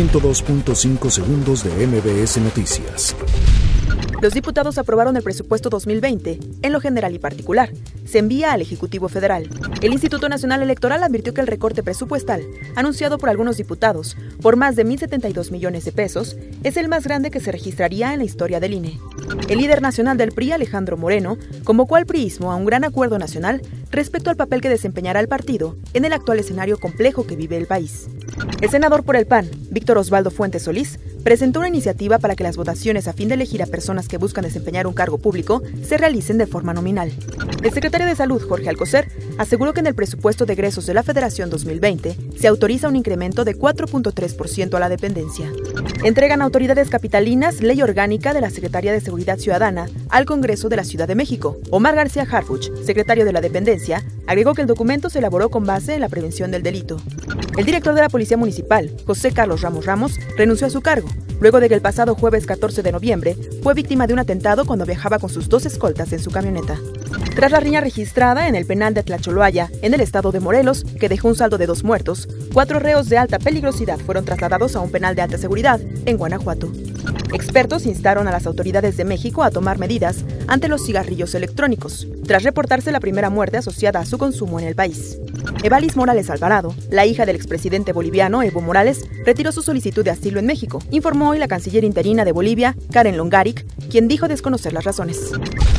102.5 0.00 1.10
segundos 1.10 1.62
de 1.62 1.86
MBS 1.86 2.38
Noticias. 2.38 3.14
Los 4.22 4.32
diputados 4.32 4.78
aprobaron 4.78 5.14
el 5.18 5.22
presupuesto 5.22 5.68
2020, 5.68 6.40
en 6.62 6.72
lo 6.72 6.80
general 6.80 7.14
y 7.14 7.18
particular. 7.18 7.70
Se 8.10 8.18
envía 8.18 8.52
al 8.52 8.60
Ejecutivo 8.60 9.08
Federal. 9.08 9.48
El 9.82 9.92
Instituto 9.92 10.28
Nacional 10.28 10.62
Electoral 10.62 11.04
advirtió 11.04 11.32
que 11.32 11.42
el 11.42 11.46
recorte 11.46 11.84
presupuestal, 11.84 12.44
anunciado 12.74 13.18
por 13.18 13.28
algunos 13.28 13.56
diputados, 13.56 14.16
por 14.42 14.56
más 14.56 14.74
de 14.74 14.84
1.072 14.84 15.52
millones 15.52 15.84
de 15.84 15.92
pesos, 15.92 16.36
es 16.64 16.76
el 16.76 16.88
más 16.88 17.04
grande 17.04 17.30
que 17.30 17.38
se 17.38 17.52
registraría 17.52 18.12
en 18.12 18.18
la 18.18 18.24
historia 18.24 18.58
del 18.58 18.74
INE. 18.74 18.98
El 19.48 19.58
líder 19.58 19.80
nacional 19.80 20.16
del 20.16 20.32
PRI, 20.32 20.50
Alejandro 20.50 20.96
Moreno, 20.96 21.38
convocó 21.62 21.94
al 21.94 22.06
priismo 22.06 22.50
a 22.50 22.56
un 22.56 22.64
gran 22.64 22.82
acuerdo 22.82 23.16
nacional 23.16 23.62
respecto 23.92 24.28
al 24.28 24.36
papel 24.36 24.60
que 24.60 24.68
desempeñará 24.68 25.20
el 25.20 25.28
partido 25.28 25.76
en 25.94 26.04
el 26.04 26.12
actual 26.12 26.40
escenario 26.40 26.78
complejo 26.78 27.28
que 27.28 27.36
vive 27.36 27.56
el 27.56 27.66
país. 27.66 28.08
El 28.60 28.70
senador 28.70 29.04
por 29.04 29.14
el 29.14 29.26
PAN, 29.26 29.48
Víctor 29.70 29.98
Osvaldo 29.98 30.32
Fuentes 30.32 30.64
Solís, 30.64 30.98
presentó 31.22 31.58
una 31.58 31.68
iniciativa 31.68 32.18
para 32.18 32.34
que 32.34 32.44
las 32.44 32.56
votaciones 32.56 33.06
a 33.06 33.12
fin 33.12 33.28
de 33.28 33.34
elegir 33.34 33.62
a 33.62 33.66
personas 33.66 34.08
que 34.08 34.16
buscan 34.16 34.44
desempeñar 34.44 34.86
un 34.86 34.94
cargo 34.94 35.18
público 35.18 35.62
se 35.82 35.98
realicen 35.98 36.38
de 36.38 36.46
forma 36.46 36.72
nominal. 36.72 37.12
El 37.62 37.72
secretario 37.72 37.99
de 38.06 38.16
Salud, 38.16 38.42
Jorge 38.46 38.68
Alcocer, 38.68 39.08
aseguró 39.38 39.72
que 39.72 39.80
en 39.80 39.86
el 39.86 39.94
presupuesto 39.94 40.46
de 40.46 40.52
egresos 40.52 40.86
de 40.86 40.94
la 40.94 41.02
Federación 41.02 41.50
2020 41.50 42.16
se 42.38 42.48
autoriza 42.48 42.88
un 42.88 42.96
incremento 42.96 43.44
de 43.44 43.56
4.3% 43.56 44.74
a 44.74 44.80
la 44.80 44.88
dependencia. 44.88 45.52
Entregan 46.04 46.42
autoridades 46.42 46.90
capitalinas 46.90 47.60
ley 47.60 47.82
orgánica 47.82 48.32
de 48.32 48.40
la 48.40 48.50
Secretaría 48.50 48.92
de 48.92 49.00
Seguridad 49.00 49.38
Ciudadana 49.38 49.86
al 50.08 50.24
Congreso 50.24 50.68
de 50.68 50.76
la 50.76 50.84
Ciudad 50.84 51.08
de 51.08 51.14
México. 51.14 51.58
Omar 51.70 51.94
García 51.94 52.26
Harfuch, 52.30 52.70
secretario 52.84 53.24
de 53.24 53.32
la 53.32 53.40
Dependencia, 53.40 54.04
agregó 54.26 54.54
que 54.54 54.62
el 54.62 54.68
documento 54.68 55.10
se 55.10 55.18
elaboró 55.18 55.50
con 55.50 55.64
base 55.64 55.94
en 55.94 56.00
la 56.00 56.08
prevención 56.08 56.50
del 56.50 56.62
delito. 56.62 56.96
El 57.56 57.64
director 57.64 57.94
de 57.94 58.00
la 58.00 58.08
Policía 58.08 58.36
Municipal, 58.36 58.90
José 59.06 59.32
Carlos 59.32 59.62
Ramos 59.62 59.86
Ramos, 59.86 60.18
renunció 60.36 60.66
a 60.66 60.70
su 60.70 60.80
cargo, 60.80 61.08
luego 61.40 61.60
de 61.60 61.68
que 61.68 61.74
el 61.74 61.82
pasado 61.82 62.14
jueves 62.14 62.46
14 62.46 62.82
de 62.82 62.92
noviembre 62.92 63.36
fue 63.62 63.74
víctima 63.74 64.06
de 64.06 64.12
un 64.12 64.20
atentado 64.20 64.64
cuando 64.64 64.86
viajaba 64.86 65.18
con 65.18 65.30
sus 65.30 65.48
dos 65.48 65.66
escoltas 65.66 66.12
en 66.12 66.20
su 66.20 66.30
camioneta. 66.30 66.78
Tras 67.34 67.52
la 67.52 67.60
riña 67.60 67.80
registrada 67.80 68.48
en 68.48 68.54
el 68.54 68.66
penal 68.66 68.94
de 68.94 69.02
Tlacholoaya, 69.02 69.70
en 69.82 69.94
el 69.94 70.00
estado 70.00 70.32
de 70.32 70.40
Morelos, 70.40 70.84
que 70.98 71.08
dejó 71.08 71.28
un 71.28 71.36
saldo 71.36 71.58
de 71.58 71.66
dos 71.66 71.84
muertos, 71.84 72.28
cuatro 72.52 72.78
reos 72.78 73.08
de 73.08 73.18
alta 73.18 73.38
peligrosidad 73.38 73.98
fueron 73.98 74.24
trasladados 74.24 74.76
a 74.76 74.80
un 74.80 74.90
penal 74.90 75.14
de 75.14 75.22
alta 75.22 75.38
seguridad 75.38 75.80
en 76.06 76.16
Guanajuato. 76.16 76.70
Expertos 77.32 77.86
instaron 77.86 78.26
a 78.28 78.32
las 78.32 78.46
autoridades 78.46 78.96
de 78.96 79.04
México 79.04 79.42
a 79.42 79.50
tomar 79.50 79.78
medidas 79.78 80.24
ante 80.48 80.68
los 80.68 80.84
cigarrillos 80.84 81.34
electrónicos, 81.34 82.08
tras 82.26 82.42
reportarse 82.42 82.92
la 82.92 83.00
primera 83.00 83.30
muerte 83.30 83.56
asociada 83.56 84.00
a 84.00 84.06
su 84.06 84.18
consumo 84.18 84.58
en 84.58 84.66
el 84.66 84.74
país. 84.74 85.18
Evalis 85.62 85.96
Morales 85.96 86.30
Alvarado, 86.30 86.74
la 86.90 87.06
hija 87.06 87.26
del 87.26 87.36
expresidente 87.36 87.92
boliviano 87.92 88.42
Evo 88.42 88.60
Morales, 88.60 89.04
retiró 89.24 89.52
su 89.52 89.62
solicitud 89.62 90.04
de 90.04 90.10
asilo 90.10 90.40
en 90.40 90.46
México, 90.46 90.82
informó 90.90 91.30
hoy 91.30 91.38
la 91.38 91.48
canciller 91.48 91.84
interina 91.84 92.24
de 92.24 92.32
Bolivia, 92.32 92.76
Karen 92.90 93.16
Longaric, 93.16 93.64
quien 93.88 94.08
dijo 94.08 94.28
desconocer 94.28 94.72
las 94.72 94.84
razones. 94.84 95.32